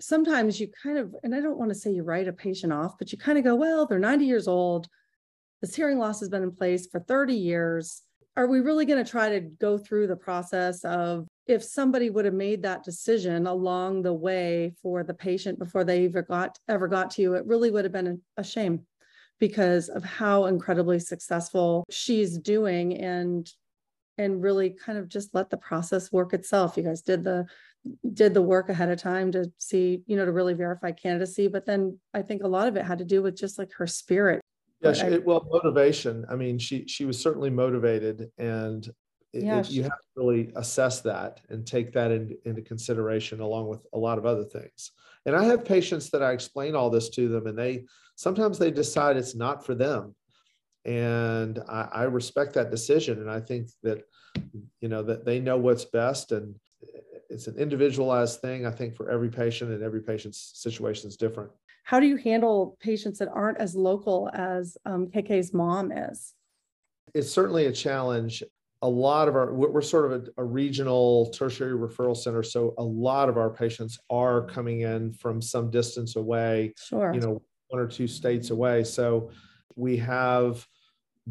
sometimes 0.00 0.60
you 0.60 0.68
kind 0.82 0.98
of 0.98 1.14
and 1.22 1.34
i 1.34 1.40
don't 1.40 1.58
want 1.58 1.70
to 1.70 1.74
say 1.74 1.90
you 1.90 2.02
write 2.02 2.28
a 2.28 2.32
patient 2.32 2.72
off 2.72 2.96
but 2.98 3.10
you 3.10 3.18
kind 3.18 3.36
of 3.38 3.44
go 3.44 3.54
well 3.54 3.86
they're 3.86 3.98
90 3.98 4.24
years 4.24 4.48
old. 4.48 4.88
This 5.60 5.74
hearing 5.74 5.98
loss 5.98 6.20
has 6.20 6.28
been 6.28 6.42
in 6.42 6.52
place 6.52 6.86
for 6.86 7.00
30 7.00 7.34
years. 7.34 8.02
Are 8.36 8.46
we 8.46 8.60
really 8.60 8.86
going 8.86 9.04
to 9.04 9.10
try 9.10 9.30
to 9.30 9.40
go 9.40 9.76
through 9.76 10.06
the 10.06 10.16
process 10.16 10.84
of 10.84 11.26
if 11.46 11.64
somebody 11.64 12.10
would 12.10 12.24
have 12.24 12.34
made 12.34 12.62
that 12.62 12.84
decision 12.84 13.46
along 13.46 14.02
the 14.02 14.12
way 14.12 14.74
for 14.82 15.02
the 15.02 15.14
patient 15.14 15.58
before 15.58 15.82
they 15.82 16.04
ever 16.04 16.22
got 16.22 16.58
ever 16.68 16.86
got 16.86 17.10
to 17.12 17.22
you 17.22 17.34
it 17.34 17.46
really 17.46 17.70
would 17.70 17.84
have 17.84 17.92
been 17.92 18.20
a 18.36 18.44
shame 18.44 18.86
because 19.40 19.88
of 19.88 20.04
how 20.04 20.44
incredibly 20.44 21.00
successful 21.00 21.84
she's 21.90 22.38
doing 22.38 22.96
and 22.98 23.50
and 24.18 24.42
really 24.42 24.70
kind 24.70 24.98
of 24.98 25.08
just 25.08 25.34
let 25.34 25.48
the 25.48 25.56
process 25.56 26.12
work 26.12 26.34
itself. 26.34 26.76
You 26.76 26.82
guys 26.82 27.02
did 27.02 27.24
the 27.24 27.46
did 28.12 28.34
the 28.34 28.42
work 28.42 28.68
ahead 28.68 28.88
of 28.88 29.00
time 29.00 29.32
to 29.32 29.50
see 29.58 30.02
you 30.06 30.16
know 30.16 30.24
to 30.24 30.32
really 30.32 30.54
verify 30.54 30.90
candidacy 30.90 31.48
but 31.48 31.64
then 31.64 31.98
i 32.14 32.20
think 32.20 32.42
a 32.42 32.48
lot 32.48 32.68
of 32.68 32.76
it 32.76 32.84
had 32.84 32.98
to 32.98 33.04
do 33.04 33.22
with 33.22 33.36
just 33.36 33.58
like 33.58 33.72
her 33.72 33.86
spirit 33.86 34.40
yeah 34.82 34.92
she, 34.92 35.02
I, 35.02 35.18
well 35.18 35.46
motivation 35.50 36.26
i 36.28 36.34
mean 36.34 36.58
she 36.58 36.86
she 36.86 37.04
was 37.04 37.20
certainly 37.20 37.50
motivated 37.50 38.30
and 38.36 38.88
it, 39.32 39.44
yeah, 39.44 39.60
it, 39.60 39.70
you 39.70 39.82
have 39.82 39.90
to 39.92 40.08
really 40.16 40.50
assess 40.56 41.00
that 41.02 41.40
and 41.50 41.66
take 41.66 41.92
that 41.92 42.10
in, 42.10 42.36
into 42.44 42.62
consideration 42.62 43.40
along 43.40 43.68
with 43.68 43.84
a 43.92 43.98
lot 43.98 44.18
of 44.18 44.24
other 44.24 44.44
things. 44.44 44.92
And 45.26 45.36
I 45.36 45.44
have 45.44 45.64
patients 45.64 46.10
that 46.10 46.22
I 46.22 46.32
explain 46.32 46.74
all 46.74 46.88
this 46.88 47.10
to 47.10 47.28
them, 47.28 47.46
and 47.46 47.58
they 47.58 47.84
sometimes 48.14 48.58
they 48.58 48.70
decide 48.70 49.16
it's 49.16 49.34
not 49.34 49.66
for 49.66 49.74
them, 49.74 50.14
and 50.86 51.58
I, 51.68 51.88
I 51.92 52.02
respect 52.04 52.54
that 52.54 52.70
decision. 52.70 53.20
And 53.20 53.30
I 53.30 53.40
think 53.40 53.68
that 53.82 54.04
you 54.80 54.88
know 54.88 55.02
that 55.02 55.26
they 55.26 55.40
know 55.40 55.58
what's 55.58 55.84
best, 55.84 56.32
and 56.32 56.54
it's 57.28 57.46
an 57.46 57.56
individualized 57.56 58.40
thing. 58.40 58.66
I 58.66 58.70
think 58.70 58.96
for 58.96 59.10
every 59.10 59.28
patient, 59.28 59.70
and 59.70 59.82
every 59.82 60.00
patient's 60.00 60.52
situation 60.54 61.08
is 61.08 61.16
different. 61.16 61.50
How 61.84 62.00
do 62.00 62.06
you 62.06 62.16
handle 62.16 62.76
patients 62.80 63.18
that 63.18 63.28
aren't 63.32 63.58
as 63.58 63.74
local 63.74 64.30
as 64.34 64.76
um, 64.84 65.06
KK's 65.06 65.54
mom 65.54 65.92
is? 65.92 66.34
It's 67.14 67.30
certainly 67.30 67.66
a 67.66 67.72
challenge 67.72 68.42
a 68.82 68.88
lot 68.88 69.26
of 69.26 69.34
our 69.34 69.52
we're 69.52 69.82
sort 69.82 70.12
of 70.12 70.22
a, 70.22 70.40
a, 70.40 70.44
regional 70.44 71.30
tertiary 71.30 71.76
referral 71.76 72.16
center 72.16 72.44
so 72.44 72.74
a 72.78 72.82
lot 72.82 73.28
of 73.28 73.36
our 73.36 73.50
patients 73.50 73.98
are 74.08 74.42
coming 74.42 74.82
in 74.82 75.12
from 75.12 75.42
some 75.42 75.68
distance 75.68 76.14
away 76.14 76.72
sure 76.78 77.12
you 77.12 77.20
know 77.20 77.42
one 77.70 77.82
or 77.82 77.88
two 77.88 78.06
states 78.06 78.50
away 78.50 78.84
so 78.84 79.30
we 79.74 79.96
have 79.96 80.64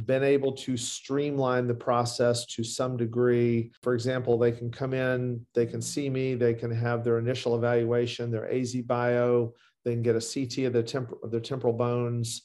been 0.06 0.24
able 0.24 0.52
to 0.52 0.78
streamline 0.78 1.68
the 1.68 1.74
process 1.74 2.46
to 2.46 2.64
some 2.64 2.98
degree. 2.98 3.72
For 3.82 3.94
example 3.94 4.38
they 4.38 4.52
can 4.52 4.70
come 4.70 4.94
in 4.94 5.46
they 5.54 5.66
can 5.66 5.82
see 5.82 6.10
me 6.10 6.36
they 6.36 6.54
can 6.54 6.72
have 6.72 7.04
their 7.04 7.18
initial 7.18 7.56
evaluation 7.56 8.30
their 8.30 8.50
az 8.52 8.76
bio 8.76 9.54
they 9.84 9.94
can 9.94 10.04
get 10.04 10.16
a 10.16 10.22
ct 10.22 10.58
of 10.60 10.74
their, 10.74 10.84
temp- 10.84 11.24
of 11.24 11.32
their 11.32 11.40
temporal 11.40 11.74
bones. 11.74 12.44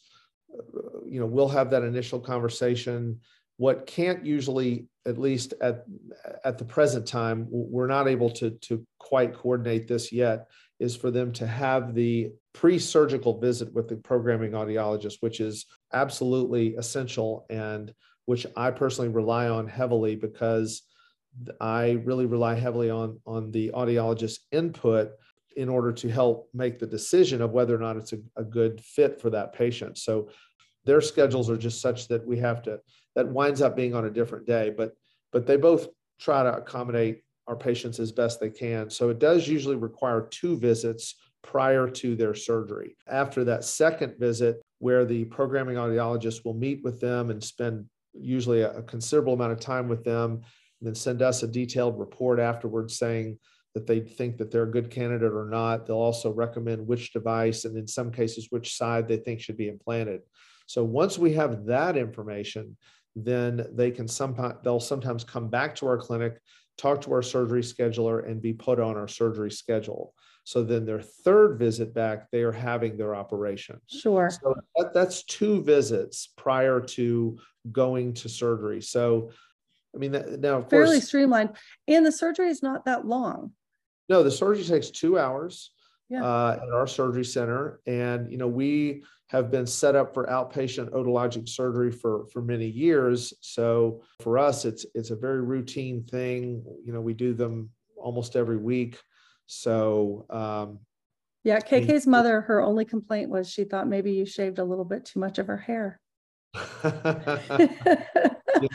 You 1.06 1.20
know 1.20 1.26
we'll 1.26 1.48
have 1.48 1.70
that 1.70 1.82
initial 1.82 2.20
conversation. 2.20 3.20
What 3.58 3.86
can't 3.86 4.24
usually 4.24 4.86
at 5.06 5.18
least 5.18 5.52
at 5.60 5.84
at 6.44 6.58
the 6.58 6.64
present 6.64 7.06
time 7.06 7.46
we're 7.50 7.86
not 7.86 8.08
able 8.08 8.30
to 8.30 8.50
to 8.50 8.86
quite 8.98 9.34
coordinate 9.34 9.88
this 9.88 10.12
yet 10.12 10.48
is 10.82 10.96
for 10.96 11.10
them 11.10 11.32
to 11.32 11.46
have 11.46 11.94
the 11.94 12.32
pre-surgical 12.52 13.40
visit 13.40 13.72
with 13.72 13.88
the 13.88 13.96
programming 13.96 14.52
audiologist 14.52 15.16
which 15.20 15.40
is 15.40 15.66
absolutely 15.92 16.74
essential 16.76 17.46
and 17.48 17.94
which 18.26 18.46
I 18.56 18.70
personally 18.70 19.10
rely 19.10 19.48
on 19.48 19.66
heavily 19.66 20.16
because 20.16 20.82
I 21.60 22.02
really 22.04 22.26
rely 22.26 22.54
heavily 22.54 22.90
on 22.90 23.20
on 23.24 23.50
the 23.50 23.70
audiologist 23.74 24.40
input 24.50 25.12
in 25.56 25.68
order 25.68 25.92
to 25.92 26.10
help 26.10 26.48
make 26.52 26.78
the 26.78 26.86
decision 26.86 27.42
of 27.42 27.52
whether 27.52 27.74
or 27.74 27.78
not 27.78 27.96
it's 27.96 28.12
a, 28.12 28.18
a 28.36 28.44
good 28.44 28.80
fit 28.80 29.20
for 29.20 29.30
that 29.30 29.52
patient. 29.52 29.98
So 29.98 30.28
their 30.84 31.00
schedules 31.00 31.50
are 31.50 31.56
just 31.56 31.80
such 31.80 32.08
that 32.08 32.26
we 32.26 32.38
have 32.38 32.62
to 32.62 32.80
that 33.14 33.28
winds 33.28 33.62
up 33.62 33.76
being 33.76 33.94
on 33.94 34.06
a 34.06 34.10
different 34.10 34.46
day 34.46 34.72
but 34.76 34.92
but 35.32 35.46
they 35.46 35.56
both 35.56 35.88
try 36.18 36.42
to 36.42 36.56
accommodate 36.56 37.22
our 37.48 37.56
patients 37.56 37.98
as 37.98 38.12
best 38.12 38.40
they 38.40 38.50
can 38.50 38.88
so 38.90 39.08
it 39.08 39.18
does 39.18 39.48
usually 39.48 39.76
require 39.76 40.28
two 40.30 40.56
visits 40.56 41.16
prior 41.42 41.88
to 41.88 42.14
their 42.14 42.34
surgery 42.34 42.96
after 43.08 43.44
that 43.44 43.64
second 43.64 44.14
visit 44.18 44.62
where 44.78 45.04
the 45.04 45.24
programming 45.26 45.76
audiologist 45.76 46.44
will 46.44 46.54
meet 46.54 46.82
with 46.84 47.00
them 47.00 47.30
and 47.30 47.42
spend 47.42 47.84
usually 48.14 48.62
a, 48.62 48.82
considerable 48.82 49.34
amount 49.34 49.52
of 49.52 49.60
time 49.60 49.88
with 49.88 50.04
them 50.04 50.32
and 50.32 50.88
then 50.88 50.94
send 50.94 51.22
us 51.22 51.42
a 51.42 51.48
detailed 51.48 51.98
report 51.98 52.38
afterwards 52.38 52.98
saying 52.98 53.38
that 53.74 53.86
they 53.86 54.00
think 54.00 54.36
that 54.36 54.50
they're 54.50 54.64
a 54.64 54.70
good 54.70 54.90
candidate 54.90 55.32
or 55.32 55.48
not. 55.48 55.86
They'll 55.86 55.96
also 55.96 56.30
recommend 56.30 56.86
which 56.86 57.12
device 57.12 57.64
and 57.64 57.76
in 57.76 57.86
some 57.86 58.12
cases 58.12 58.48
which 58.50 58.76
side 58.76 59.08
they 59.08 59.16
think 59.16 59.40
should 59.40 59.56
be 59.56 59.68
implanted. 59.68 60.20
So 60.66 60.84
once 60.84 61.18
we 61.18 61.32
have 61.34 61.64
that 61.66 61.96
information, 61.96 62.76
then 63.14 63.66
they 63.72 63.90
can 63.90 64.08
sometimes 64.08 64.56
they'll 64.64 64.80
sometimes 64.80 65.24
come 65.24 65.48
back 65.48 65.74
to 65.76 65.86
our 65.86 65.98
clinic, 65.98 66.38
talk 66.78 67.02
to 67.02 67.12
our 67.12 67.22
surgery 67.22 67.62
scheduler, 67.62 68.28
and 68.28 68.40
be 68.40 68.52
put 68.52 68.80
on 68.80 68.96
our 68.96 69.08
surgery 69.08 69.50
schedule. 69.50 70.14
So 70.44 70.64
then 70.64 70.84
their 70.84 71.00
third 71.00 71.58
visit 71.58 71.94
back, 71.94 72.30
they 72.30 72.42
are 72.42 72.52
having 72.52 72.96
their 72.96 73.14
operation. 73.14 73.80
Sure. 73.86 74.28
So 74.30 74.54
that, 74.76 74.92
that's 74.92 75.22
two 75.24 75.62
visits 75.62 76.32
prior 76.36 76.80
to 76.80 77.38
going 77.70 78.14
to 78.14 78.28
surgery. 78.28 78.82
So, 78.82 79.30
I 79.94 79.98
mean, 79.98 80.12
that, 80.12 80.40
now 80.40 80.58
of 80.58 80.70
fairly 80.70 80.96
course, 80.96 81.06
streamlined, 81.06 81.50
and 81.86 82.04
the 82.04 82.10
surgery 82.10 82.48
is 82.48 82.62
not 82.62 82.84
that 82.86 83.06
long. 83.06 83.52
No, 84.08 84.22
the 84.22 84.30
surgery 84.30 84.64
takes 84.64 84.90
two 84.90 85.16
hours 85.18 85.70
yeah. 86.08 86.24
uh, 86.24 86.58
at 86.60 86.68
our 86.74 86.86
surgery 86.86 87.24
center, 87.24 87.80
and 87.86 88.30
you 88.30 88.36
know 88.36 88.48
we 88.48 89.04
have 89.32 89.50
been 89.50 89.66
set 89.66 89.96
up 89.96 90.12
for 90.12 90.26
outpatient 90.26 90.90
otologic 90.90 91.48
surgery 91.48 91.90
for 91.90 92.26
for 92.26 92.42
many 92.42 92.66
years. 92.66 93.32
So 93.40 94.02
for 94.20 94.36
us, 94.38 94.66
it's 94.66 94.84
it's 94.94 95.10
a 95.10 95.16
very 95.16 95.40
routine 95.40 96.04
thing. 96.04 96.62
You 96.84 96.92
know, 96.92 97.00
we 97.00 97.14
do 97.14 97.32
them 97.32 97.70
almost 97.96 98.36
every 98.36 98.58
week. 98.58 99.00
So 99.46 100.26
um, 100.28 100.80
yeah, 101.44 101.60
KK's 101.60 102.06
mother, 102.06 102.42
her 102.42 102.60
only 102.60 102.84
complaint 102.84 103.30
was 103.30 103.50
she 103.50 103.64
thought 103.64 103.88
maybe 103.88 104.12
you 104.12 104.26
shaved 104.26 104.58
a 104.58 104.64
little 104.64 104.84
bit 104.84 105.06
too 105.06 105.18
much 105.18 105.38
of 105.38 105.46
her 105.46 105.56
hair. 105.56 105.98
you 106.84 106.90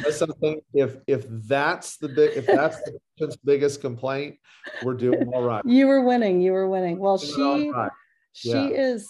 know 0.04 0.10
something 0.10 0.60
if 0.74 0.98
if 1.06 1.28
that's 1.48 1.98
the 1.98 2.10
big 2.10 2.36
if 2.36 2.48
that's 2.48 2.78
the 2.78 2.98
patient's 3.16 3.36
biggest 3.46 3.82
complaint 3.82 4.36
we're 4.82 4.96
doing 4.96 5.32
all 5.32 5.44
right 5.44 5.64
you 5.64 5.86
were 5.86 6.02
winning 6.02 6.42
you 6.42 6.52
were 6.52 6.68
winning 6.68 6.98
well 6.98 7.20
she 7.20 7.70
right. 7.70 7.92
she 8.34 8.50
is 8.50 9.08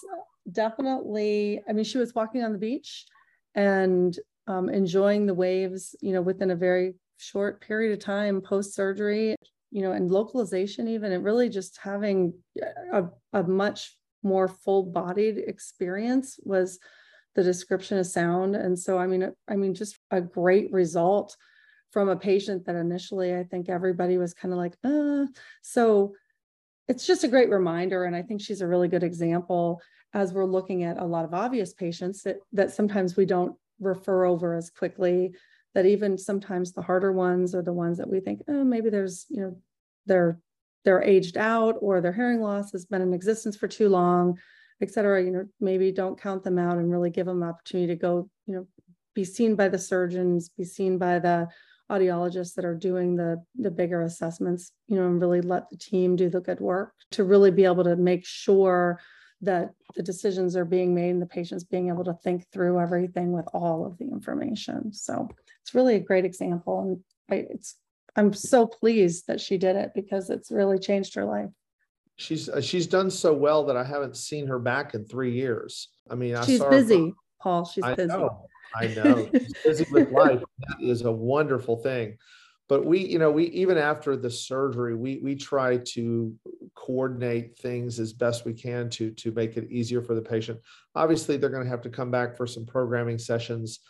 definitely, 0.52 1.60
I 1.68 1.72
mean, 1.72 1.84
she 1.84 1.98
was 1.98 2.14
walking 2.14 2.42
on 2.42 2.52
the 2.52 2.58
beach 2.58 3.06
and 3.54 4.16
um, 4.46 4.68
enjoying 4.68 5.26
the 5.26 5.34
waves, 5.34 5.94
you 6.00 6.12
know, 6.12 6.22
within 6.22 6.50
a 6.50 6.56
very 6.56 6.94
short 7.18 7.60
period 7.60 7.92
of 7.92 7.98
time 7.98 8.40
post 8.40 8.74
surgery, 8.74 9.36
you 9.70 9.82
know, 9.82 9.92
and 9.92 10.10
localization, 10.10 10.88
even, 10.88 11.12
and 11.12 11.24
really 11.24 11.48
just 11.48 11.78
having 11.82 12.32
a, 12.92 13.04
a 13.32 13.42
much 13.42 13.96
more 14.22 14.48
full 14.48 14.82
bodied 14.82 15.38
experience 15.38 16.38
was 16.42 16.78
the 17.34 17.42
description 17.42 17.98
of 17.98 18.06
sound. 18.06 18.56
And 18.56 18.78
so, 18.78 18.98
I 18.98 19.06
mean, 19.06 19.32
I 19.48 19.56
mean, 19.56 19.74
just 19.74 19.98
a 20.10 20.20
great 20.20 20.72
result 20.72 21.36
from 21.90 22.08
a 22.08 22.16
patient 22.16 22.66
that 22.66 22.76
initially 22.76 23.34
I 23.34 23.44
think 23.44 23.68
everybody 23.68 24.18
was 24.18 24.34
kind 24.34 24.52
of 24.52 24.58
like, 24.58 24.74
uh. 24.84 25.26
So 25.62 26.14
it's 26.88 27.06
just 27.06 27.24
a 27.24 27.28
great 27.28 27.50
reminder. 27.50 28.04
And 28.04 28.16
I 28.16 28.22
think 28.22 28.40
she's 28.40 28.60
a 28.60 28.66
really 28.66 28.88
good 28.88 29.02
example 29.02 29.80
as 30.14 30.32
we're 30.32 30.44
looking 30.44 30.84
at 30.84 30.98
a 30.98 31.04
lot 31.04 31.24
of 31.24 31.34
obvious 31.34 31.72
patients 31.74 32.22
that, 32.22 32.36
that 32.52 32.72
sometimes 32.72 33.16
we 33.16 33.26
don't 33.26 33.54
refer 33.80 34.24
over 34.24 34.54
as 34.54 34.70
quickly, 34.70 35.32
that 35.74 35.86
even 35.86 36.16
sometimes 36.16 36.72
the 36.72 36.82
harder 36.82 37.12
ones 37.12 37.54
are 37.54 37.62
the 37.62 37.72
ones 37.72 37.98
that 37.98 38.10
we 38.10 38.20
think, 38.20 38.40
oh, 38.48 38.64
maybe 38.64 38.90
there's, 38.90 39.26
you 39.28 39.40
know, 39.40 39.56
they're 40.06 40.40
they're 40.84 41.02
aged 41.02 41.36
out 41.36 41.76
or 41.80 42.00
their 42.00 42.12
hearing 42.12 42.40
loss 42.40 42.72
has 42.72 42.86
been 42.86 43.02
in 43.02 43.12
existence 43.12 43.56
for 43.56 43.68
too 43.68 43.88
long. 43.88 44.38
et 44.80 44.90
cetera, 44.90 45.22
you 45.22 45.30
know, 45.30 45.44
maybe 45.60 45.92
don't 45.92 46.20
count 46.20 46.42
them 46.44 46.58
out 46.58 46.78
and 46.78 46.90
really 46.90 47.10
give 47.10 47.26
them 47.26 47.42
opportunity 47.42 47.88
to 47.92 48.00
go, 48.00 48.30
you 48.46 48.54
know, 48.54 48.66
be 49.14 49.24
seen 49.24 49.54
by 49.56 49.68
the 49.68 49.78
surgeons, 49.78 50.48
be 50.48 50.64
seen 50.64 50.98
by 50.98 51.18
the 51.18 51.48
audiologists 51.90 52.54
that 52.54 52.64
are 52.64 52.74
doing 52.74 53.16
the 53.16 53.42
the 53.56 53.70
bigger 53.70 54.02
assessments, 54.02 54.72
you 54.86 54.96
know, 54.96 55.06
and 55.06 55.20
really 55.20 55.40
let 55.40 55.68
the 55.70 55.76
team 55.76 56.16
do 56.16 56.28
the 56.28 56.40
good 56.40 56.60
work 56.60 56.92
to 57.10 57.24
really 57.24 57.50
be 57.50 57.64
able 57.64 57.84
to 57.84 57.96
make 57.96 58.24
sure 58.24 59.00
that 59.42 59.70
the 59.94 60.02
decisions 60.02 60.56
are 60.56 60.64
being 60.64 60.94
made 60.94 61.10
and 61.10 61.22
the 61.22 61.26
patients 61.26 61.64
being 61.64 61.88
able 61.88 62.04
to 62.04 62.14
think 62.24 62.44
through 62.52 62.80
everything 62.80 63.32
with 63.32 63.46
all 63.54 63.86
of 63.86 63.96
the 63.98 64.04
information. 64.04 64.92
So 64.92 65.28
it's 65.62 65.74
really 65.74 65.94
a 65.94 66.00
great 66.00 66.24
example. 66.24 66.80
And 66.80 67.00
I, 67.30 67.46
it's 67.50 67.76
I'm 68.16 68.32
so 68.32 68.66
pleased 68.66 69.26
that 69.28 69.40
she 69.40 69.58
did 69.58 69.76
it 69.76 69.92
because 69.94 70.30
it's 70.30 70.50
really 70.50 70.78
changed 70.78 71.14
her 71.14 71.24
life. 71.24 71.50
She's 72.16 72.48
uh, 72.48 72.60
she's 72.60 72.88
done 72.88 73.10
so 73.10 73.32
well 73.32 73.64
that 73.66 73.76
I 73.76 73.84
haven't 73.84 74.16
seen 74.16 74.48
her 74.48 74.58
back 74.58 74.94
in 74.94 75.04
three 75.04 75.32
years. 75.32 75.88
I 76.10 76.16
mean, 76.16 76.34
I 76.34 76.44
she's 76.44 76.64
busy, 76.64 77.14
Paul. 77.40 77.64
She's 77.64 77.84
I 77.84 77.94
busy. 77.94 78.08
Know, 78.08 78.46
I 78.74 78.88
know. 78.88 79.30
she's 79.32 79.54
busy 79.64 79.86
with 79.92 80.10
life. 80.10 80.42
That 80.66 80.78
is 80.80 81.02
a 81.02 81.12
wonderful 81.12 81.76
thing 81.76 82.16
but 82.68 82.84
we 82.84 82.98
you 82.98 83.18
know 83.18 83.30
we 83.30 83.44
even 83.46 83.78
after 83.78 84.16
the 84.16 84.30
surgery 84.30 84.94
we 84.94 85.20
we 85.22 85.34
try 85.34 85.78
to 85.78 86.34
coordinate 86.74 87.58
things 87.58 87.98
as 87.98 88.12
best 88.12 88.44
we 88.44 88.52
can 88.52 88.88
to 88.90 89.10
to 89.12 89.32
make 89.32 89.56
it 89.56 89.70
easier 89.70 90.02
for 90.02 90.14
the 90.14 90.22
patient. 90.22 90.60
Obviously 90.94 91.36
they're 91.36 91.50
going 91.50 91.64
to 91.64 91.70
have 91.70 91.82
to 91.82 91.90
come 91.90 92.10
back 92.10 92.36
for 92.36 92.46
some 92.46 92.66
programming 92.66 93.18
sessions. 93.18 93.80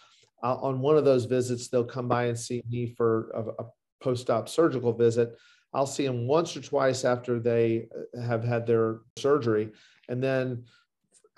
Uh, 0.43 0.55
on 0.57 0.81
one 0.81 0.97
of 0.97 1.05
those 1.05 1.25
visits 1.25 1.69
they'll 1.69 1.85
come 1.85 2.09
by 2.09 2.27
and 2.27 2.39
see 2.39 2.63
me 2.71 2.95
for 2.97 3.31
a, 3.35 3.63
a 3.63 3.67
post-op 4.01 4.49
surgical 4.49 4.93
visit. 4.93 5.37
I'll 5.75 5.87
see 5.87 6.07
them 6.07 6.27
once 6.27 6.57
or 6.57 6.61
twice 6.61 7.05
after 7.05 7.41
they 7.41 7.89
uh, 8.17 8.23
have 8.23 8.45
had 8.45 8.67
their 8.67 9.01
surgery. 9.17 9.73
And 10.09 10.23
then 10.23 10.65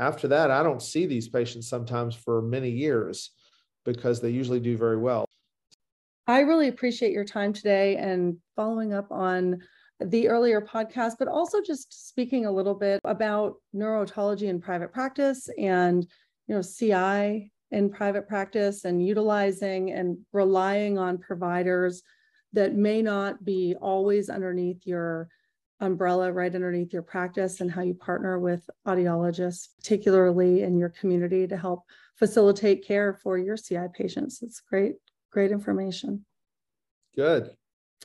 after 0.01 0.27
that 0.29 0.51
i 0.51 0.63
don't 0.63 0.83
see 0.83 1.07
these 1.07 1.29
patients 1.29 1.69
sometimes 1.69 2.15
for 2.15 2.43
many 2.43 2.71
years 2.71 3.31
because 3.85 4.21
they 4.21 4.31
usually 4.31 4.61
do 4.61 4.77
very 4.77 4.97
well 4.97 5.30
I 6.31 6.43
really 6.43 6.69
appreciate 6.69 7.11
your 7.11 7.25
time 7.25 7.53
today 7.53 7.97
and 7.97 8.37
following 8.55 8.95
up 8.95 9.11
on 9.11 9.59
the 9.99 10.29
earlier 10.29 10.61
podcast, 10.61 11.15
but 11.19 11.27
also 11.27 11.61
just 11.61 12.09
speaking 12.09 12.47
a 12.47 12.53
little 12.53 12.77
bit 12.77 13.01
about 13.03 13.57
neurotology 13.75 14.45
in 14.45 14.61
private 14.61 14.93
practice 14.93 15.49
and 15.59 16.07
you 16.47 16.55
know 16.55 16.63
CI 16.63 17.51
in 17.73 17.91
private 17.91 18.29
practice 18.29 18.85
and 18.85 19.05
utilizing 19.05 19.91
and 19.91 20.19
relying 20.33 20.99
on 20.99 21.19
providers 21.19 22.01
that 22.53 22.77
may 22.77 23.03
not 23.03 23.45
be 23.45 23.75
always 23.81 24.31
underneath 24.31 24.87
your 24.87 25.27
umbrella 25.81 26.31
right 26.31 26.55
underneath 26.55 26.93
your 26.93 27.03
practice 27.03 27.61
and 27.61 27.73
how 27.73 27.83
you 27.83 27.95
partner 27.95 28.39
with 28.39 28.71
audiologists 28.87 29.71
particularly 29.79 30.63
in 30.63 30.79
your 30.79 30.91
community 30.91 31.49
to 31.49 31.57
help 31.57 31.83
facilitate 32.15 32.87
care 32.87 33.15
for 33.15 33.37
your 33.37 33.57
CI 33.57 33.87
patients. 33.93 34.43
It's 34.43 34.61
great 34.61 34.95
great 35.31 35.53
information. 35.53 36.25
Good. 37.15 37.51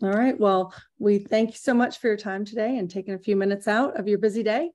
All 0.01 0.11
right. 0.11 0.37
Well, 0.37 0.73
we 0.99 1.19
thank 1.19 1.51
you 1.51 1.57
so 1.57 1.73
much 1.73 1.99
for 1.99 2.07
your 2.07 2.17
time 2.17 2.43
today 2.43 2.77
and 2.77 2.89
taking 2.89 3.13
a 3.13 3.19
few 3.19 3.35
minutes 3.35 3.67
out 3.67 3.97
of 3.97 4.07
your 4.07 4.17
busy 4.17 4.43
day. 4.43 4.71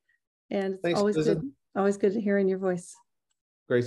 And 0.50 0.75
it's 0.75 0.83
Thanks, 0.83 0.99
always 0.99 1.16
Susan. 1.16 1.35
good, 1.35 1.52
always 1.76 1.97
good 1.97 2.14
to 2.14 2.21
hearing 2.21 2.49
your 2.49 2.59
voice. 2.59 2.95
Great. 3.69 3.87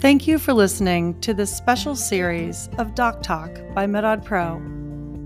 Thank 0.00 0.26
you 0.26 0.38
for 0.38 0.52
listening 0.52 1.18
to 1.20 1.32
this 1.32 1.54
special 1.54 1.96
series 1.96 2.68
of 2.78 2.94
Doc 2.94 3.22
Talk 3.22 3.50
by 3.74 3.86
MedAud 3.86 4.24
Pro, 4.24 4.60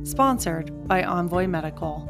sponsored 0.05 0.87
by 0.87 1.03
Envoy 1.03 1.47
Medical. 1.49 2.09